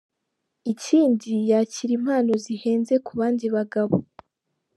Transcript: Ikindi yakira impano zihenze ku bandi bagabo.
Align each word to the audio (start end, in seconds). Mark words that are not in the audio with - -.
Ikindi 0.71 1.33
yakira 1.51 1.91
impano 1.99 2.31
zihenze 2.43 2.93
ku 3.05 3.11
bandi 3.19 3.45
bagabo. 3.55 3.95